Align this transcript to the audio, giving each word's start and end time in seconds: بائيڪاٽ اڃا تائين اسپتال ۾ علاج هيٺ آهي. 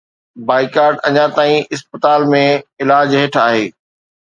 بائيڪاٽ 0.47 0.93
اڃا 1.07 1.25
تائين 1.37 1.61
اسپتال 1.75 2.19
۾ 2.35 2.43
علاج 2.81 3.09
هيٺ 3.19 3.33
آهي. 3.49 3.65